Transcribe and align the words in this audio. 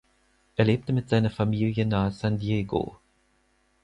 Er 0.55 0.65
lebte 0.65 0.93
mit 0.93 1.09
seiner 1.09 1.29
Familie 1.29 1.85
nahe 1.85 2.11
San 2.11 2.39
Diego. 2.39 2.97